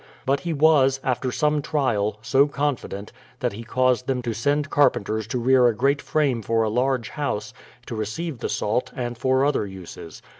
[0.25, 5.27] But he was, after some trial, so confident, that he caused them to send carpenters
[5.27, 7.53] to rear a great frame for a large house,
[7.85, 10.23] to receive the salt, and for other uses.